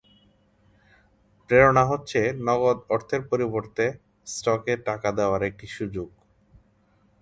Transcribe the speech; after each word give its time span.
প্রেরণা 1.49 1.83
হচ্ছে 1.85 2.19
নগদ 2.47 2.77
অর্থের 2.89 3.21
পরিবর্তে 3.21 3.85
স্টকে 4.27 4.73
টাকা 4.87 5.09
দেওয়ার 5.11 5.41
একটি 5.43 5.67
সুযোগ। 5.77 6.09